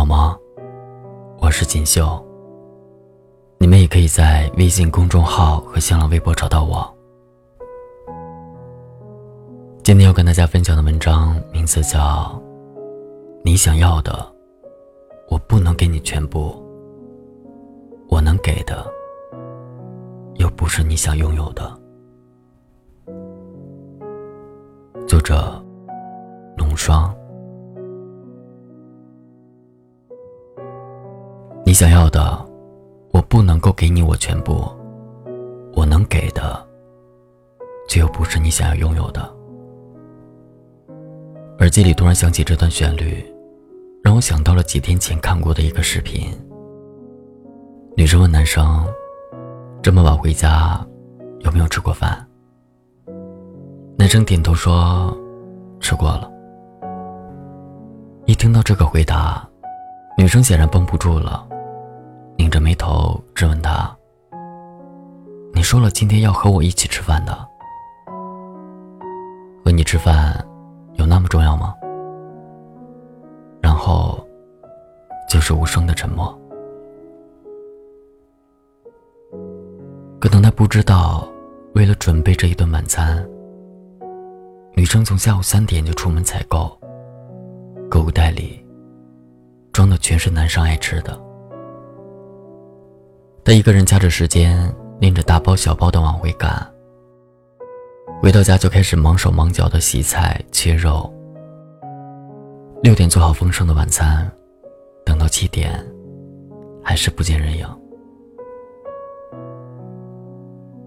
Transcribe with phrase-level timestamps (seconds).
[0.00, 0.34] 好吗？
[1.42, 2.18] 我是锦绣。
[3.58, 6.90] 你们也可以在微信公众号和新浪微博找到我。
[9.84, 11.98] 今天要跟大家分享的文章名字叫
[13.44, 14.26] 《你想要的，
[15.28, 16.50] 我不能给你全部；
[18.08, 18.82] 我能给的，
[20.36, 21.78] 又不是你想拥有的》。
[25.06, 25.62] 作者：
[26.56, 27.14] 龙霜。
[31.70, 32.36] 你想要的，
[33.12, 34.54] 我不能够给你我全部；
[35.72, 36.60] 我能给的，
[37.88, 39.22] 却又不是你想要拥有的。
[41.60, 43.24] 耳机里突然响起这段旋律，
[44.02, 46.36] 让我想到了几天前看过的一个视频。
[47.96, 48.84] 女生问男生
[49.80, 50.84] ：“这么晚回家，
[51.42, 52.26] 有没有吃过饭？”
[53.96, 55.16] 男生点头说
[55.78, 56.28] ：“吃过了。”
[58.26, 59.48] 一听到这个回答，
[60.18, 61.46] 女生显然绷不住了。
[62.40, 63.94] 拧着眉头质问他
[65.52, 67.46] ：“你说了今天要和我一起吃饭的，
[69.62, 70.42] 和你吃饭
[70.94, 71.74] 有那么重要吗？”
[73.60, 74.26] 然后
[75.28, 76.34] 就是无声的沉默。
[80.18, 81.28] 可能他不知道，
[81.74, 83.22] 为了准备这一顿晚餐，
[84.74, 86.74] 女生从下午三点就出门采购，
[87.90, 88.64] 购物袋里
[89.74, 91.20] 装的全是男生爱吃的。
[93.42, 96.64] 他一个人掐着时间，拎着大包小包的往回赶。
[98.20, 101.12] 回到家就开始忙手忙脚的洗菜切肉。
[102.82, 104.30] 六点做好丰盛的晚餐，
[105.04, 105.84] 等到七点，
[106.82, 107.66] 还是不见人影。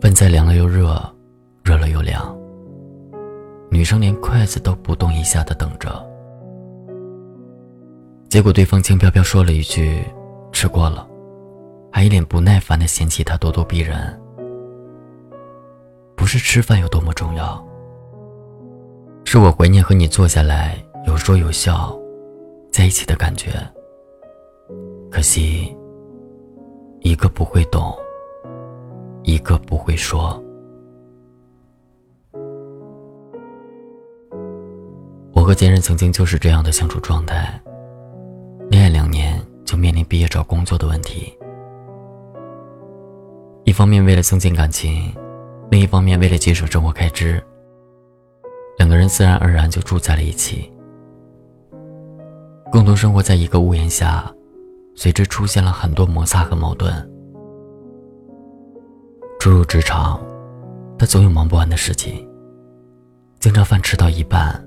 [0.00, 1.00] 饭菜凉了又热，
[1.64, 2.36] 热了又凉。
[3.70, 5.90] 女生连筷子都不动一下的等着，
[8.28, 10.04] 结果对方轻飘飘说了一句
[10.52, 11.08] ：“吃过了。”
[11.92, 14.18] 还一脸不耐烦的嫌弃他咄咄逼人。
[16.16, 17.62] 不是吃饭有多么重要，
[19.24, 21.94] 是我怀念和你坐下来有说有笑，
[22.70, 23.50] 在一起的感觉。
[25.10, 25.76] 可惜，
[27.00, 27.94] 一个不会懂，
[29.24, 30.42] 一个不会说。
[35.34, 37.60] 我和前任曾经就是这样的相处状态，
[38.70, 41.36] 恋爱两年就面临毕业找工作的问题。
[43.64, 45.14] 一方面为了增进感情，
[45.70, 47.42] 另一方面为了节省生活开支，
[48.76, 50.70] 两个人自然而然就住在了一起，
[52.72, 54.28] 共同生活在一个屋檐下，
[54.96, 56.92] 随之出现了很多摩擦和矛盾。
[59.38, 60.20] 初入职场，
[60.98, 62.28] 他总有忙不完的事情，
[63.38, 64.60] 经常饭吃到一半，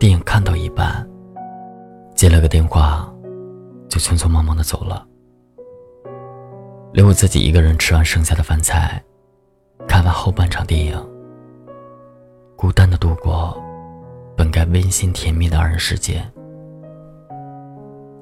[0.00, 1.08] 电影看到一半，
[2.16, 3.08] 接了个电话，
[3.88, 5.05] 就匆匆忙忙的走了。
[6.92, 9.02] 留我自己一个人吃完剩下的饭菜，
[9.86, 11.08] 看完后半场电影，
[12.56, 13.56] 孤单的度过
[14.34, 16.24] 本该温馨甜蜜的二人世界。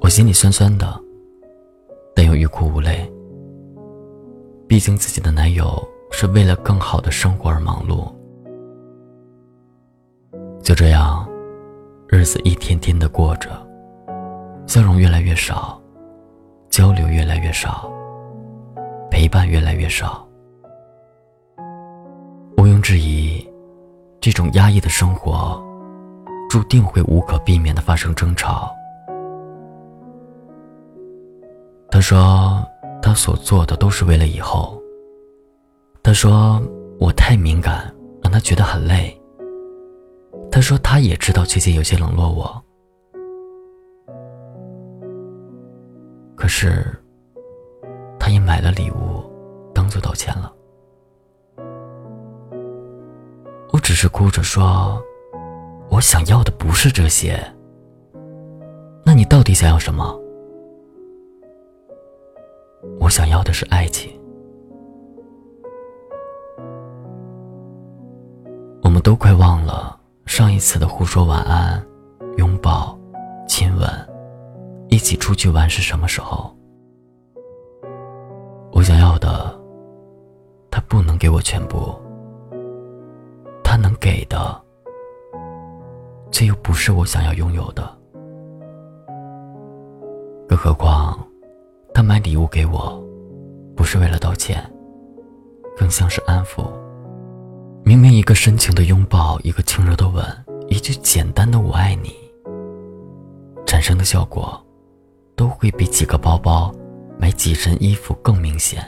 [0.00, 1.00] 我心里酸酸的，
[2.14, 3.10] 但又欲哭无泪。
[4.66, 8.12] 毕竟自己的男友是为了更好的生活而忙碌。
[10.62, 11.28] 就这样，
[12.08, 13.50] 日子一天天的过着，
[14.66, 15.80] 笑容越来越少，
[16.70, 17.90] 交流越来越少。
[19.14, 20.26] 陪伴越来越少，
[22.56, 23.48] 毋庸置疑，
[24.20, 25.62] 这种压抑的生活，
[26.50, 28.74] 注定会无可避免的发生争吵。
[31.92, 32.66] 他说，
[33.00, 34.82] 他所做的都是为了以后。
[36.02, 36.60] 他说
[36.98, 39.16] 我太敏感，让他觉得很累。
[40.50, 42.60] 他说他也知道最近有些冷落我，
[46.34, 46.84] 可是。
[48.34, 49.22] 你买了礼物，
[49.72, 50.52] 当做道歉了。
[53.70, 55.00] 我只是哭着说
[55.88, 57.40] ：“我想要的不是这些。”
[59.06, 60.20] 那你到底想要什么？
[62.98, 64.10] 我想要的是爱情。
[68.82, 71.80] 我们都快忘了上一次的互说晚安、
[72.36, 72.98] 拥抱、
[73.46, 73.88] 亲吻，
[74.88, 76.52] 一起出去玩是什么时候。
[81.34, 81.92] 我全部。
[83.64, 84.62] 他能给的，
[86.30, 87.82] 却又不是我想要拥有的。
[90.48, 91.18] 更何况，
[91.92, 93.02] 他买礼物给我，
[93.74, 94.62] 不是为了道歉，
[95.76, 96.70] 更像是安抚。
[97.82, 100.24] 明明一个深情的拥抱，一个轻柔的吻，
[100.68, 102.14] 一句简单的“我爱你”，
[103.66, 104.64] 产生的效果，
[105.34, 106.72] 都会比几个包包、
[107.18, 108.86] 买几身衣服更明显。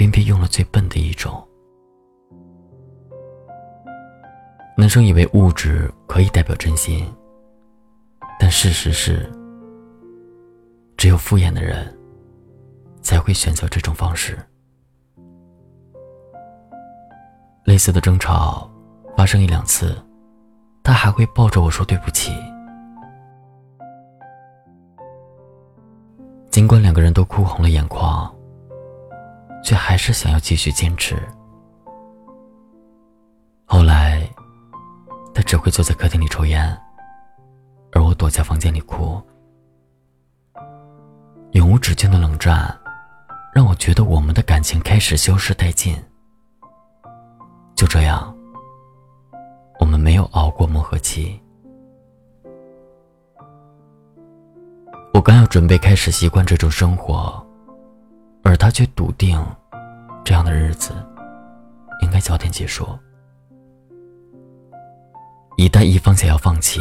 [0.00, 1.46] 偏偏用了最笨的一种。
[4.74, 7.06] 男生以为物质可以代表真心，
[8.38, 9.30] 但事实是，
[10.96, 11.94] 只有敷衍的人
[13.02, 14.38] 才会选择这种方式。
[17.66, 18.70] 类似的争吵
[19.18, 19.94] 发生一两次，
[20.82, 22.32] 他还会抱着我说对不起。
[26.50, 28.34] 尽管两个人都哭红了眼眶，
[29.62, 31.16] 却还是想要继续坚持。
[33.64, 34.28] 后来，
[35.34, 36.76] 他只会坐在客厅里抽烟，
[37.92, 39.20] 而我躲在房间里哭。
[41.52, 42.76] 永无止境的冷战，
[43.52, 45.96] 让我觉得我们的感情开始消失殆尽。
[47.76, 48.34] 就这样，
[49.78, 51.40] 我们没有熬过磨合期。
[55.12, 57.44] 我刚要准备开始习惯这种生活，
[58.42, 59.40] 而他却笃定，
[60.24, 60.92] 这样的日子
[62.02, 62.86] 应该早点结束。
[65.56, 66.80] 一旦一方想要放弃，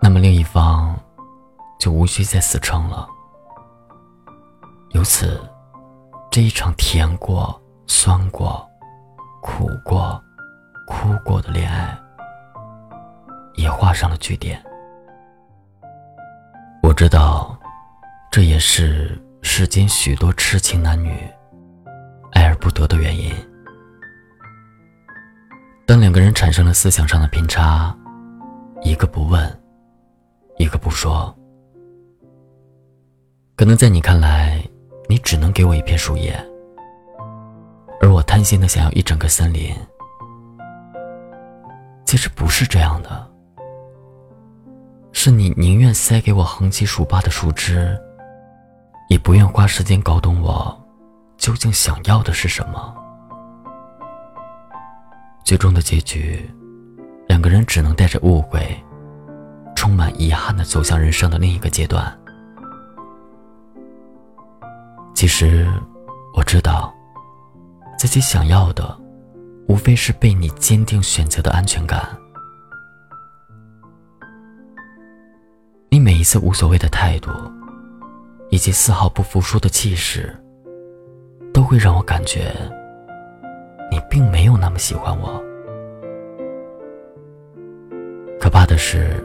[0.00, 0.96] 那么另一方
[1.78, 3.08] 就无需再死撑了。
[4.90, 5.40] 由此，
[6.30, 8.64] 这一场甜过、酸过、
[9.40, 10.22] 苦过、
[10.86, 11.98] 哭过的恋爱，
[13.54, 14.62] 也画上了句点。
[16.82, 17.58] 我知道，
[18.30, 21.10] 这也是世间许多痴情男女
[22.30, 23.30] 爱而不得的原因。
[25.84, 27.94] 当两个人产生了思想上的偏差，
[28.82, 29.60] 一个不问，
[30.58, 31.36] 一个不说，
[33.56, 34.62] 可能在你看来，
[35.08, 36.32] 你只能给我一片树叶，
[38.00, 39.74] 而我贪心的想要一整个森林。
[42.06, 43.30] 其实不是这样的。
[45.12, 47.98] 是你宁愿塞给我横七竖八的树枝，
[49.12, 50.74] 也不愿花时间搞懂我
[51.36, 52.96] 究竟想要的是什么。
[55.44, 56.50] 最终的结局，
[57.28, 58.74] 两个人只能带着误会，
[59.76, 62.18] 充满遗憾的走向人生的另一个阶段。
[65.14, 65.70] 其实，
[66.34, 66.90] 我知道，
[67.98, 68.98] 自己想要的，
[69.68, 72.02] 无非是被你坚定选择的安全感。
[75.90, 77.30] 你每一次无所谓的态度，
[78.52, 80.30] 以及丝毫不服输的气势，
[81.54, 82.52] 都会让我感觉
[83.90, 85.42] 你并没有那么喜欢我。
[88.38, 89.24] 可怕的是，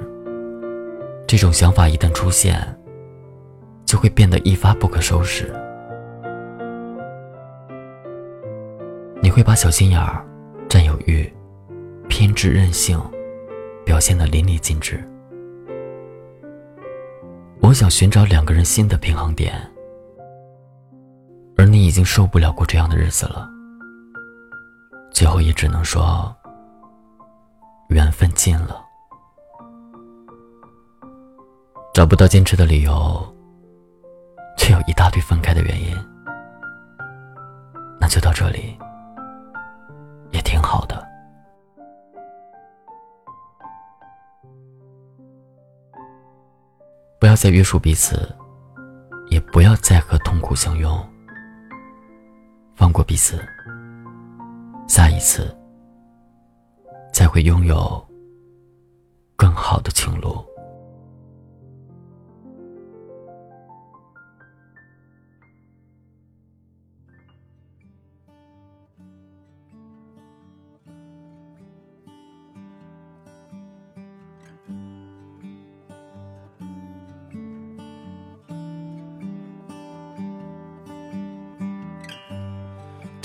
[1.28, 2.58] 这种想法一旦出现，
[3.84, 5.54] 就会变得一发不可收拾。
[9.22, 10.26] 你会把小心眼儿、
[10.70, 11.30] 占有欲、
[12.08, 12.98] 偏执任性
[13.84, 15.04] 表现得淋漓尽致。
[17.68, 19.54] 我想寻找两个人新的平衡点，
[21.58, 23.46] 而你已经受不了过这样的日子了。
[25.12, 26.34] 最后也只能说，
[27.90, 28.82] 缘分尽了，
[31.94, 33.36] 找不到坚持的理由，
[34.58, 35.94] 却有一大堆分开的原因，
[38.00, 38.80] 那就到这里，
[40.32, 41.06] 也挺好的。
[47.40, 48.28] 再约束彼此，
[49.30, 50.92] 也不要再和痛苦相拥。
[52.76, 53.40] 放过彼此，
[54.88, 55.56] 下一次
[57.14, 58.04] 才会拥有
[59.36, 60.44] 更好的情路。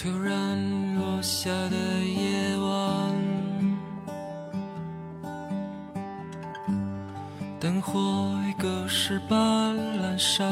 [0.03, 3.15] 突然落下的夜晚，
[7.61, 10.43] 灯火已隔世般阑珊。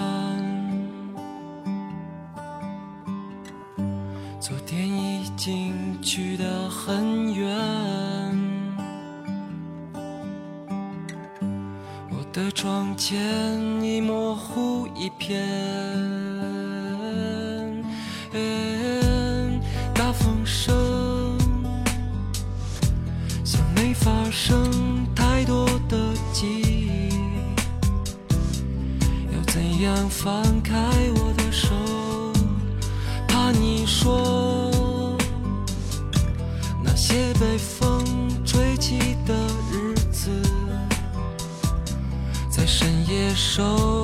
[4.38, 7.58] 昨天已经去得很远，
[12.08, 13.18] 我的窗前
[13.82, 16.29] 已模糊一片。
[24.30, 25.98] 剩太多的
[26.32, 27.08] 记忆，
[29.34, 30.74] 要怎样放开
[31.16, 31.74] 我的手？
[33.26, 35.18] 怕你说
[36.82, 38.04] 那些被风
[38.44, 39.34] 吹起的
[39.72, 40.30] 日子，
[42.48, 43.99] 在深夜守。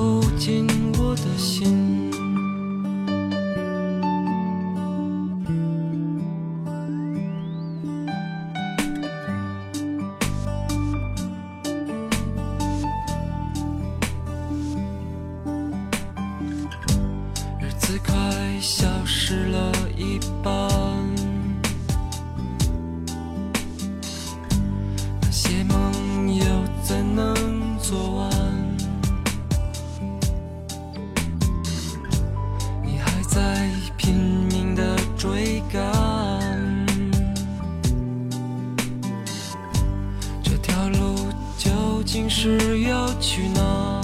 [43.19, 44.01] 去哪儿？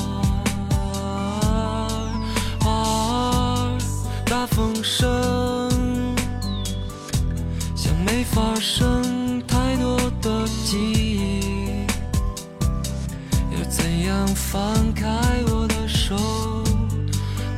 [4.26, 6.16] 大风声
[7.76, 11.86] 像没发生太多的记忆，
[13.52, 15.08] 要怎样放开
[15.48, 16.16] 我的手？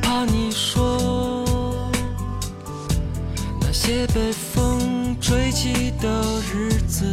[0.02, 1.88] 怕你说
[3.60, 7.04] 那些被风吹起的日子。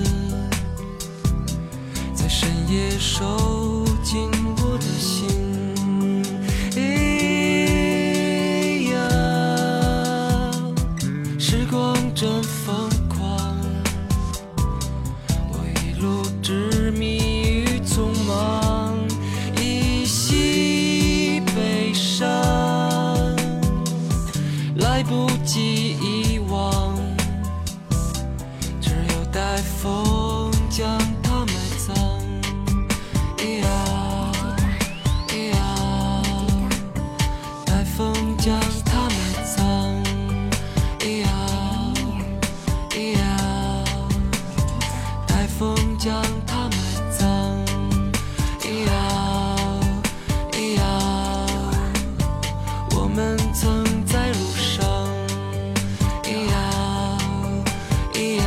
[2.13, 5.25] 在深夜守进我的心。
[6.75, 6.79] 哎
[8.91, 8.97] 呀，
[11.39, 12.29] 时光真
[38.43, 39.15] 将它埋
[39.55, 39.63] 葬。
[40.99, 41.29] 咿呀
[42.89, 43.23] 咿呀，
[45.25, 46.75] 待风将它埋
[47.17, 47.25] 葬。
[48.59, 48.91] 咿呀
[50.51, 50.83] 咿呀，
[52.91, 55.07] 我们曾在路上。
[56.21, 57.17] 咿呀
[58.11, 58.43] 咿呀，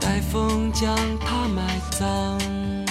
[0.00, 2.81] 待风将它埋葬。